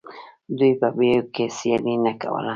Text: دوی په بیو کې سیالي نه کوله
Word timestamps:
دوی 0.57 0.71
په 0.81 0.87
بیو 0.97 1.21
کې 1.35 1.45
سیالي 1.57 1.95
نه 2.05 2.13
کوله 2.21 2.49